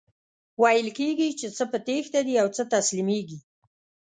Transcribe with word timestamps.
ویل 0.61 0.87
کیږي 0.97 1.29
چی 1.39 1.47
څه 1.57 1.63
په 1.71 1.77
تیښته 1.87 2.19
دي 2.27 2.35
او 2.41 2.47
څه 2.55 2.63
تسلیمیږي. 2.73 3.39